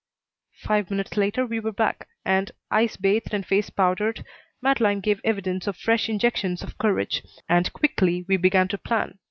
Five 0.63 0.89
minutes 0.89 1.15
later 1.15 1.45
we 1.45 1.59
were 1.59 1.71
back 1.71 2.07
and, 2.25 2.49
eyes 2.71 2.97
bathed 2.97 3.35
and 3.35 3.45
face 3.45 3.69
powdered, 3.69 4.25
Madeleine 4.59 4.99
gave 4.99 5.21
evidence 5.23 5.67
of 5.67 5.77
fresh 5.77 6.09
injections 6.09 6.63
of 6.63 6.79
courage, 6.79 7.21
and 7.47 7.71
quickly 7.71 8.25
we 8.27 8.37
began 8.37 8.67
to 8.69 8.79
plan. 8.79 9.19